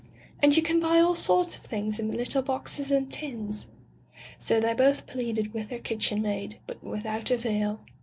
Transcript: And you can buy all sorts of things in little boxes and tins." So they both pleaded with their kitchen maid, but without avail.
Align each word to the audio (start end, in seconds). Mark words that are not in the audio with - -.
And 0.41 0.55
you 0.57 0.63
can 0.63 0.79
buy 0.79 0.99
all 0.99 1.13
sorts 1.13 1.55
of 1.55 1.61
things 1.61 1.99
in 1.99 2.09
little 2.09 2.41
boxes 2.41 2.89
and 2.89 3.07
tins." 3.11 3.67
So 4.39 4.59
they 4.59 4.73
both 4.73 5.05
pleaded 5.05 5.53
with 5.53 5.69
their 5.69 5.77
kitchen 5.77 6.23
maid, 6.23 6.57
but 6.65 6.83
without 6.83 7.29
avail. 7.29 7.81